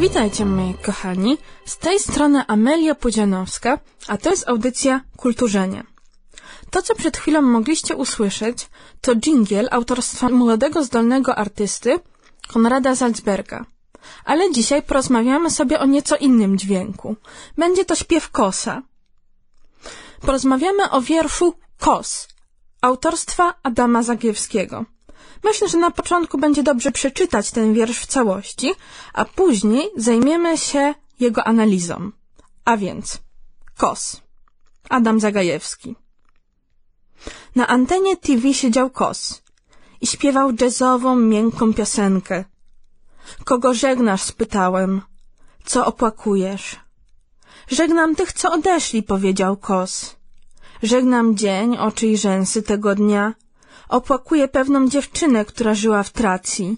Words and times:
Witajcie 0.00 0.44
moi 0.46 0.74
kochani, 0.74 1.38
z 1.66 1.76
tej 1.78 2.00
strony 2.00 2.44
Amelia 2.46 2.94
Pudzianowska, 2.94 3.78
a 4.08 4.16
to 4.18 4.30
jest 4.30 4.48
audycja 4.48 5.00
Kulturzenie. 5.16 5.84
To, 6.70 6.82
co 6.82 6.94
przed 6.94 7.16
chwilą 7.16 7.42
mogliście 7.42 7.96
usłyszeć, 7.96 8.68
to 9.00 9.14
dżingiel 9.14 9.68
autorstwa 9.70 10.28
młodego, 10.28 10.84
zdolnego 10.84 11.36
artysty 11.36 12.00
Konrada 12.48 12.96
Salzberga. 12.96 13.66
Ale 14.24 14.52
dzisiaj 14.52 14.82
porozmawiamy 14.82 15.50
sobie 15.50 15.80
o 15.80 15.86
nieco 15.86 16.16
innym 16.16 16.58
dźwięku. 16.58 17.16
Będzie 17.58 17.84
to 17.84 17.94
śpiew 17.94 18.30
kosa. 18.30 18.82
Porozmawiamy 20.20 20.90
o 20.90 21.00
wierszu 21.00 21.54
Kos, 21.78 22.28
autorstwa 22.80 23.54
Adama 23.62 24.02
Zagiewskiego. 24.02 24.84
Myślę, 25.44 25.68
że 25.68 25.78
na 25.78 25.90
początku 25.90 26.38
będzie 26.38 26.62
dobrze 26.62 26.92
przeczytać 26.92 27.50
ten 27.50 27.74
wiersz 27.74 27.98
w 27.98 28.06
całości, 28.06 28.72
a 29.12 29.24
później 29.24 29.90
zajmiemy 29.96 30.58
się 30.58 30.94
jego 31.20 31.44
analizą. 31.44 32.10
A 32.64 32.76
więc 32.76 33.18
Kos. 33.76 34.20
Adam 34.88 35.20
Zagajewski. 35.20 35.96
Na 37.56 37.66
antenie 37.66 38.16
TV 38.16 38.54
siedział 38.54 38.90
Kos 38.90 39.42
i 40.00 40.06
śpiewał 40.06 40.52
jazzową, 40.60 41.16
miękką 41.16 41.74
piosenkę. 41.74 42.44
Kogo 43.44 43.74
żegnasz? 43.74 44.22
spytałem. 44.22 45.02
Co 45.64 45.86
opłakujesz? 45.86 46.76
Żegnam 47.68 48.14
tych, 48.14 48.32
co 48.32 48.52
odeszli, 48.52 49.02
powiedział 49.02 49.56
Kos. 49.56 50.16
Żegnam 50.82 51.36
dzień, 51.36 51.76
oczy 51.78 52.06
i 52.06 52.16
rzęsy 52.16 52.62
tego 52.62 52.94
dnia. 52.94 53.34
Opłakuję 53.88 54.48
pewną 54.48 54.88
dziewczynę, 54.88 55.44
która 55.44 55.74
żyła 55.74 56.02
w 56.02 56.10
Tracji. 56.10 56.76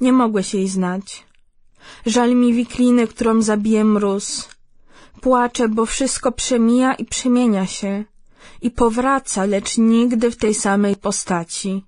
Nie 0.00 0.12
mogłeś 0.12 0.54
jej 0.54 0.68
znać. 0.68 1.26
Żal 2.06 2.34
mi 2.34 2.54
wikliny, 2.54 3.06
którą 3.06 3.42
zabije 3.42 3.84
mróz. 3.84 4.48
Płaczę, 5.20 5.68
bo 5.68 5.86
wszystko 5.86 6.32
przemija 6.32 6.94
i 6.94 7.04
przemienia 7.04 7.66
się. 7.66 8.04
I 8.62 8.70
powraca, 8.70 9.44
lecz 9.44 9.78
nigdy 9.78 10.30
w 10.30 10.36
tej 10.36 10.54
samej 10.54 10.96
postaci. 10.96 11.84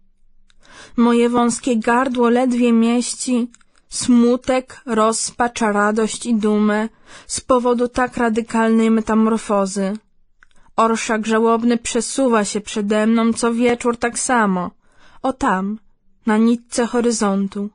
Moje 0.96 1.28
wąskie 1.28 1.76
gardło 1.76 2.28
ledwie 2.28 2.72
mieści 2.72 3.50
smutek, 3.88 4.80
rozpacz, 4.86 5.60
radość 5.60 6.26
i 6.26 6.34
dumę 6.34 6.88
z 7.26 7.40
powodu 7.40 7.88
tak 7.88 8.16
radykalnej 8.16 8.90
metamorfozy. 8.90 9.86
Orszak 10.76 11.26
żałobny 11.26 11.78
przesuwa 11.78 12.44
się 12.44 12.60
przede 12.60 13.06
mną 13.06 13.32
co 13.32 13.54
wieczór 13.54 13.96
tak 13.96 14.18
samo. 14.18 14.70
O 15.22 15.32
tam, 15.32 15.78
na 16.26 16.36
nitce 16.36 16.86
horyzontu. 16.86 17.70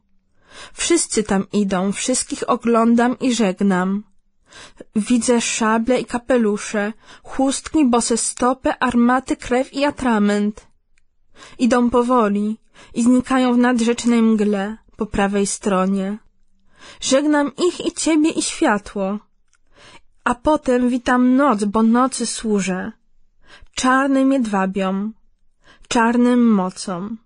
Wszyscy 0.73 1.23
tam 1.23 1.43
idą, 1.53 1.91
wszystkich 1.91 2.49
oglądam 2.49 3.19
i 3.19 3.33
żegnam. 3.33 4.03
Widzę 4.95 5.41
szable 5.41 5.99
i 5.99 6.05
kapelusze, 6.05 6.93
chustki, 7.23 7.85
bose 7.85 8.17
stopy, 8.17 8.69
armaty, 8.79 9.35
krew 9.35 9.73
i 9.73 9.85
atrament. 9.85 10.67
Idą 11.59 11.89
powoli 11.89 12.57
i 12.93 13.03
znikają 13.03 13.53
w 13.53 13.57
nadrzecznej 13.57 14.21
mgle 14.21 14.77
po 14.97 15.05
prawej 15.05 15.47
stronie. 15.47 16.17
Żegnam 17.01 17.51
ich 17.67 17.85
i 17.85 17.91
ciebie 17.91 18.29
i 18.29 18.41
światło 18.41 19.19
a 20.29 20.35
potem 20.35 20.81
witam 20.89 21.35
noc, 21.35 21.59
bo 21.73 21.83
nocy 21.83 22.25
służę. 22.25 22.91
Czarnym 23.75 24.31
jedwabiom, 24.33 25.13
czarnym 25.87 26.41
mocom. 26.53 27.17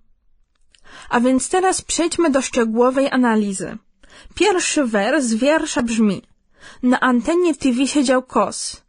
A 1.10 1.20
więc 1.20 1.50
teraz 1.50 1.82
przejdźmy 1.82 2.30
do 2.30 2.42
szczegółowej 2.42 3.08
analizy. 3.12 3.78
Pierwszy 4.36 4.86
wers 4.86 5.28
wiersza 5.34 5.82
brzmi 5.84 6.22
Na 6.84 7.00
antenie 7.00 7.56
TV 7.56 7.88
siedział 7.88 8.24
kos. 8.24 8.82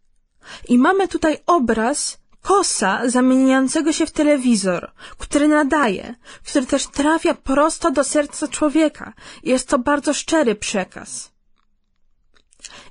I 0.69 0.79
mamy 0.79 1.09
tutaj 1.09 1.39
obraz 1.47 2.19
kosa 2.43 2.93
zamieniającego 3.09 3.93
się 3.93 4.07
w 4.07 4.17
telewizor, 4.21 4.93
który 5.19 5.49
nadaje, 5.49 6.15
który 6.47 6.67
też 6.67 6.87
trafia 6.87 7.35
prosto 7.35 7.91
do 7.91 8.05
serca 8.05 8.49
człowieka. 8.49 9.13
Jest 9.43 9.69
to 9.69 9.79
bardzo 9.79 10.13
szczery 10.15 10.55
przekaz 10.55 11.34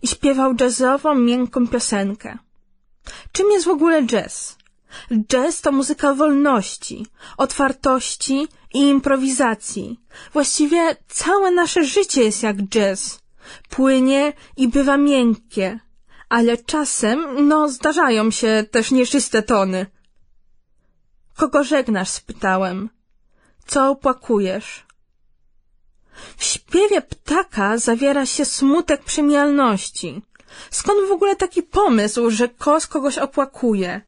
i 0.02 0.08
śpiewał 0.08 0.56
jazzową, 0.60 1.16
miękką 1.16 1.68
piosenkę. 1.68 2.38
Czym 3.32 3.52
jest 3.52 3.66
w 3.66 3.70
ogóle 3.70 4.04
jazz? 4.04 4.58
Jazz 5.28 5.62
to 5.62 5.72
muzyka 5.72 6.14
wolności, 6.14 7.08
otwartości 7.38 8.48
i 8.74 8.80
improwizacji. 8.80 10.00
Właściwie 10.34 10.96
całe 11.08 11.52
nasze 11.52 11.84
życie 11.86 12.24
jest 12.24 12.44
jak 12.44 12.58
jazz. 12.58 13.20
Płynie 13.70 14.34
i 14.58 14.68
bywa 14.68 14.98
miękkie, 14.98 15.80
ale 16.30 16.58
czasem, 16.58 17.48
no, 17.48 17.70
zdarzają 17.70 18.32
się 18.32 18.66
też 18.72 18.92
nieczyste 18.92 19.44
tony. 19.44 19.86
Kogo 21.36 21.64
żegnasz? 21.64 22.10
spytałem. 22.10 22.90
Co 23.66 23.90
opłakujesz? 23.90 24.86
W 26.38 26.44
śpiewie 26.44 27.02
ptaka 27.02 27.78
zawiera 27.78 28.26
się 28.26 28.46
smutek 28.46 29.04
przemijalności. 29.04 30.22
Skąd 30.72 31.10
w 31.10 31.12
ogóle 31.12 31.36
taki 31.36 31.64
pomysł, 31.64 32.30
że 32.30 32.50
kos 32.50 32.88
kogoś 32.88 33.18
opłakuje? 33.18 34.02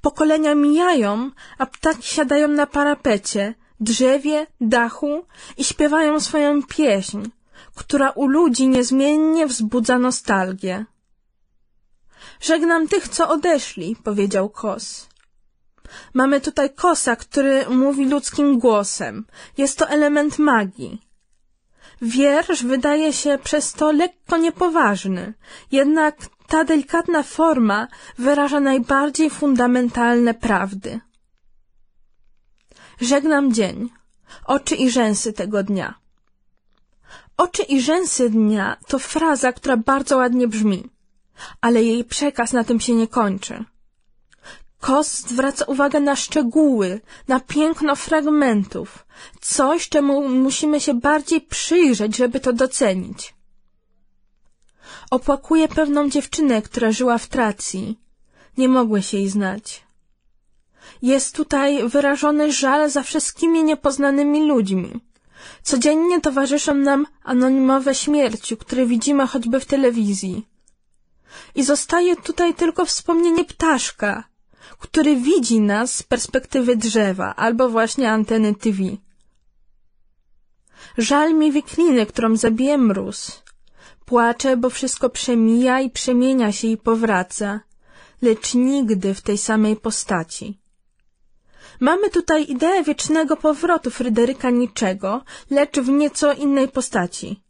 Pokolenia 0.00 0.54
mijają, 0.54 1.30
a 1.58 1.66
ptaki 1.66 2.02
siadają 2.02 2.48
na 2.48 2.66
parapecie, 2.66 3.54
drzewie, 3.80 4.46
dachu 4.60 5.26
i 5.56 5.64
śpiewają 5.64 6.20
swoją 6.20 6.62
pieśń, 6.62 7.20
która 7.74 8.10
u 8.10 8.26
ludzi 8.26 8.68
niezmiennie 8.68 9.46
wzbudza 9.46 9.98
nostalgię. 9.98 10.84
Żegnam 12.40 12.88
tych, 12.88 13.08
co 13.08 13.28
odeszli, 13.28 13.96
powiedział 14.04 14.50
kos. 14.50 15.08
Mamy 16.14 16.40
tutaj 16.40 16.74
kosa, 16.74 17.16
który 17.16 17.68
mówi 17.68 18.06
ludzkim 18.06 18.58
głosem. 18.58 19.26
Jest 19.58 19.78
to 19.78 19.88
element 19.88 20.38
magii. 20.38 21.09
Wiersz 22.02 22.62
wydaje 22.64 23.12
się 23.12 23.38
przez 23.38 23.72
to 23.72 23.92
lekko 23.92 24.36
niepoważny, 24.36 25.34
jednak 25.72 26.16
ta 26.46 26.64
delikatna 26.64 27.22
forma 27.22 27.88
wyraża 28.18 28.60
najbardziej 28.60 29.30
fundamentalne 29.30 30.34
prawdy. 30.34 31.00
Żegnam 33.00 33.52
dzień, 33.52 33.90
oczy 34.44 34.74
i 34.76 34.90
rzęsy 34.90 35.32
tego 35.32 35.62
dnia. 35.62 35.94
Oczy 37.36 37.62
i 37.62 37.80
rzęsy 37.80 38.30
dnia 38.30 38.76
to 38.86 38.98
fraza, 38.98 39.52
która 39.52 39.76
bardzo 39.76 40.16
ładnie 40.16 40.48
brzmi, 40.48 40.90
ale 41.60 41.82
jej 41.82 42.04
przekaz 42.04 42.52
na 42.52 42.64
tym 42.64 42.80
się 42.80 42.94
nie 42.94 43.08
kończy. 43.08 43.64
Kos 44.80 45.08
zwraca 45.30 45.64
uwagę 45.64 46.00
na 46.00 46.16
szczegóły, 46.16 47.00
na 47.28 47.40
piękno 47.40 47.96
fragmentów, 47.96 49.06
coś, 49.40 49.88
czemu 49.88 50.28
musimy 50.28 50.80
się 50.80 50.94
bardziej 50.94 51.40
przyjrzeć, 51.40 52.16
żeby 52.16 52.40
to 52.40 52.52
docenić. 52.52 53.34
Opłakuje 55.10 55.68
pewną 55.68 56.10
dziewczynę, 56.10 56.62
która 56.62 56.92
żyła 56.92 57.18
w 57.18 57.26
Tracji. 57.26 57.98
Nie 58.58 58.68
mogłeś 58.68 59.14
jej 59.14 59.28
znać. 59.28 59.82
Jest 61.02 61.36
tutaj 61.36 61.88
wyrażony 61.88 62.52
żal 62.52 62.90
za 62.90 63.02
wszystkimi 63.02 63.64
niepoznanymi 63.64 64.46
ludźmi. 64.46 65.00
Codziennie 65.62 66.20
towarzyszą 66.20 66.74
nam 66.74 67.06
anonimowe 67.22 67.94
śmierci, 67.94 68.56
które 68.56 68.86
widzimy 68.86 69.26
choćby 69.26 69.60
w 69.60 69.66
telewizji. 69.66 70.46
I 71.54 71.64
zostaje 71.64 72.16
tutaj 72.16 72.54
tylko 72.54 72.84
wspomnienie 72.86 73.44
ptaszka, 73.44 74.29
który 74.78 75.16
widzi 75.16 75.60
nas 75.60 75.94
z 75.94 76.02
perspektywy 76.02 76.76
drzewa 76.76 77.36
albo 77.36 77.68
właśnie 77.68 78.12
anteny 78.12 78.54
TV. 78.54 78.78
Żal 80.98 81.34
mi 81.34 81.52
wikliny, 81.52 82.06
którą 82.06 82.36
zabije 82.36 82.78
mróz. 82.78 83.42
Płaczę, 84.04 84.56
bo 84.56 84.70
wszystko 84.70 85.10
przemija 85.10 85.80
i 85.80 85.90
przemienia 85.90 86.52
się 86.52 86.68
i 86.68 86.76
powraca, 86.76 87.60
lecz 88.22 88.54
nigdy 88.54 89.14
w 89.14 89.22
tej 89.22 89.38
samej 89.38 89.76
postaci. 89.76 90.58
Mamy 91.80 92.10
tutaj 92.10 92.50
ideę 92.50 92.82
wiecznego 92.82 93.36
powrotu 93.36 93.90
Fryderyka 93.90 94.50
Niczego, 94.50 95.22
lecz 95.50 95.78
w 95.80 95.88
nieco 95.88 96.32
innej 96.32 96.68
postaci. 96.68 97.40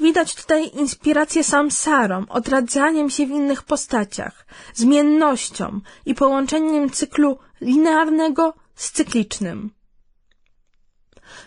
Widać 0.00 0.34
tutaj 0.34 0.70
inspirację 0.74 1.44
samsarą, 1.44 2.26
odradzaniem 2.28 3.10
się 3.10 3.26
w 3.26 3.30
innych 3.30 3.62
postaciach, 3.62 4.46
zmiennością 4.74 5.80
i 6.06 6.14
połączeniem 6.14 6.90
cyklu 6.90 7.38
linearnego 7.60 8.54
z 8.74 8.92
cyklicznym. 8.92 9.70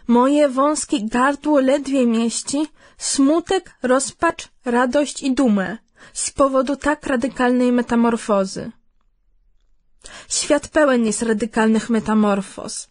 Moje 0.07 0.49
wąskie 0.49 0.97
gardło 1.01 1.59
ledwie 1.59 2.05
mieści 2.05 2.67
smutek, 2.97 3.75
rozpacz, 3.81 4.47
radość 4.65 5.23
i 5.23 5.33
dumę 5.33 5.77
z 6.13 6.31
powodu 6.31 6.75
tak 6.75 7.07
radykalnej 7.07 7.71
metamorfozy. 7.71 8.71
Świat 10.29 10.67
pełen 10.67 11.05
jest 11.05 11.21
radykalnych 11.21 11.89
metamorfoz. 11.89 12.89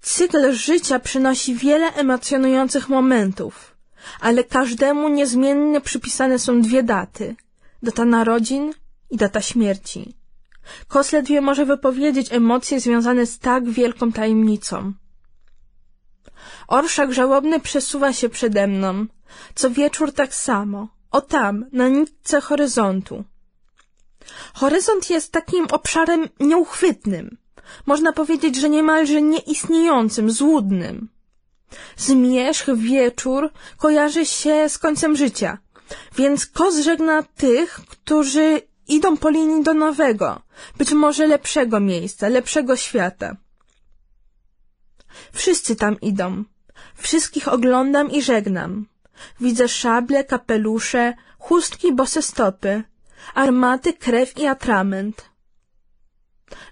Cykl 0.00 0.52
życia 0.52 0.98
przynosi 0.98 1.54
wiele 1.54 1.94
emocjonujących 1.94 2.88
momentów 2.88 3.77
ale 4.20 4.44
każdemu 4.44 5.08
niezmiennie 5.08 5.80
przypisane 5.80 6.38
są 6.38 6.60
dwie 6.60 6.82
daty. 6.82 7.36
Data 7.82 8.04
narodzin 8.04 8.72
i 9.10 9.16
data 9.16 9.40
śmierci. 9.40 10.14
Kos 10.88 11.12
ledwie 11.12 11.40
może 11.40 11.66
wypowiedzieć 11.66 12.32
emocje 12.32 12.80
związane 12.80 13.26
z 13.26 13.38
tak 13.38 13.70
wielką 13.70 14.12
tajemnicą. 14.12 14.92
Orszak 16.68 17.12
żałobny 17.12 17.60
przesuwa 17.60 18.12
się 18.12 18.28
przede 18.28 18.66
mną. 18.66 19.06
Co 19.54 19.70
wieczór 19.70 20.12
tak 20.12 20.34
samo. 20.34 20.88
O 21.10 21.20
tam, 21.20 21.64
na 21.72 21.88
nitce 21.88 22.40
horyzontu. 22.40 23.24
Horyzont 24.54 25.10
jest 25.10 25.32
takim 25.32 25.66
obszarem 25.66 26.28
nieuchwytnym. 26.40 27.36
Można 27.86 28.12
powiedzieć, 28.12 28.56
że 28.56 28.70
niemalże 28.70 29.22
nieistniejącym, 29.22 30.30
złudnym. 30.30 31.08
Zmierzch 31.96 32.66
wieczór 32.76 33.52
kojarzy 33.76 34.26
się 34.26 34.68
z 34.68 34.78
końcem 34.78 35.16
życia, 35.16 35.58
więc 36.16 36.46
kos 36.46 36.78
żegna 36.78 37.22
tych, 37.22 37.80
którzy 37.88 38.62
idą 38.88 39.16
po 39.16 39.30
linii 39.30 39.62
do 39.62 39.74
nowego, 39.74 40.42
być 40.78 40.92
może 40.92 41.26
lepszego 41.26 41.80
miejsca, 41.80 42.28
lepszego 42.28 42.76
świata. 42.76 43.36
Wszyscy 45.32 45.76
tam 45.76 46.00
idą. 46.00 46.44
Wszystkich 46.94 47.48
oglądam 47.48 48.10
i 48.10 48.22
żegnam. 48.22 48.86
Widzę 49.40 49.68
szable, 49.68 50.24
kapelusze, 50.24 51.14
chustki, 51.38 51.92
bose 51.92 52.22
stopy, 52.22 52.82
armaty, 53.34 53.92
krew 53.92 54.38
i 54.38 54.46
atrament. 54.46 55.30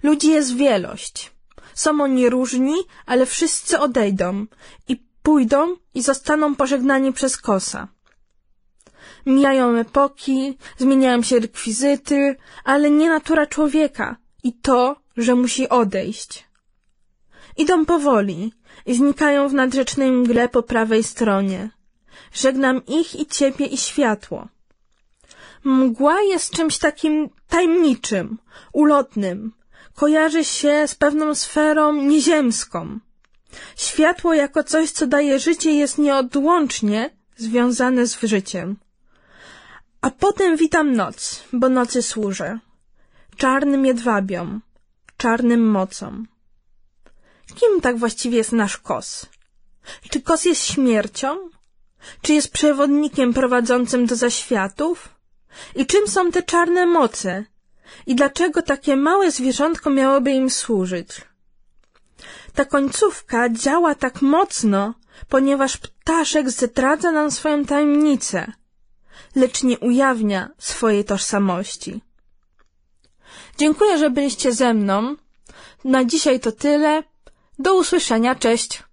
Ludzi 0.03 0.29
jest 0.31 0.55
wielość. 0.55 1.36
Są 1.83 2.01
oni 2.01 2.29
różni, 2.29 2.75
ale 3.05 3.25
wszyscy 3.25 3.79
odejdą 3.79 4.45
i 4.87 4.93
pójdą 5.23 5.75
i 5.93 6.01
zostaną 6.01 6.55
pożegnani 6.55 7.13
przez 7.13 7.37
kosa. 7.37 7.87
Mijają 9.25 9.75
epoki, 9.75 10.57
zmieniają 10.77 11.21
się 11.21 11.39
rekwizyty, 11.39 12.35
ale 12.63 12.91
nie 12.91 13.09
natura 13.09 13.45
człowieka 13.47 14.15
i 14.43 14.53
to, 14.53 14.95
że 15.17 15.35
musi 15.35 15.69
odejść. 15.69 16.47
Idą 17.57 17.85
powoli 17.85 18.53
i 18.85 18.95
znikają 18.95 19.47
w 19.47 19.53
nadrzecznej 19.53 20.11
mgle 20.11 20.49
po 20.49 20.63
prawej 20.63 21.03
stronie. 21.03 21.69
Żegnam 22.33 22.85
ich 22.85 23.19
i 23.19 23.25
ciebie 23.25 23.65
i 23.65 23.77
światło. 23.77 24.47
Mgła 25.63 26.21
jest 26.21 26.51
czymś 26.57 26.77
takim 26.77 27.29
tajemniczym, 27.47 28.37
ulotnym. 28.73 29.56
Kojarzy 30.01 30.43
się 30.43 30.87
z 30.87 30.95
pewną 30.95 31.35
sferą 31.35 31.93
nieziemską. 31.93 32.99
Światło 33.75 34.33
jako 34.33 34.63
coś, 34.63 34.91
co 34.91 35.07
daje 35.07 35.39
życie, 35.39 35.71
jest 35.71 35.97
nieodłącznie 35.97 37.09
związane 37.37 38.07
z 38.07 38.19
życiem. 38.23 38.77
A 40.01 40.09
potem 40.09 40.57
witam 40.57 40.95
noc, 40.95 41.43
bo 41.53 41.69
nocy 41.69 42.01
służę. 42.01 42.59
Czarnym 43.37 43.85
jedwabiom, 43.85 44.61
czarnym 45.17 45.69
mocom. 45.69 46.27
Kim 47.55 47.81
tak 47.81 47.97
właściwie 47.97 48.37
jest 48.37 48.51
nasz 48.51 48.77
kos? 48.77 49.25
Czy 50.09 50.21
kos 50.21 50.45
jest 50.45 50.65
śmiercią? 50.65 51.49
Czy 52.21 52.33
jest 52.33 52.51
przewodnikiem 52.51 53.33
prowadzącym 53.33 54.05
do 54.05 54.15
zaświatów? 54.15 55.09
I 55.75 55.85
czym 55.85 56.07
są 56.07 56.31
te 56.31 56.43
czarne 56.43 56.85
moce? 56.85 57.45
I 58.05 58.15
dlaczego 58.15 58.61
takie 58.61 58.95
małe 58.95 59.31
zwierzątko 59.31 59.89
miałoby 59.89 60.31
im 60.31 60.49
służyć? 60.49 61.09
Ta 62.53 62.65
końcówka 62.65 63.49
działa 63.49 63.95
tak 63.95 64.21
mocno, 64.21 64.93
ponieważ 65.29 65.77
ptaszek 65.77 66.49
zdradza 66.49 67.11
nam 67.11 67.31
swoją 67.31 67.65
tajemnicę, 67.65 68.51
lecz 69.35 69.63
nie 69.63 69.79
ujawnia 69.79 70.49
swojej 70.57 71.05
tożsamości. 71.05 72.01
Dziękuję, 73.57 73.97
że 73.97 74.09
byliście 74.09 74.53
ze 74.53 74.73
mną. 74.73 75.15
Na 75.83 76.05
dzisiaj 76.05 76.39
to 76.39 76.51
tyle. 76.51 77.03
Do 77.59 77.75
usłyszenia, 77.75 78.35
cześć! 78.35 78.83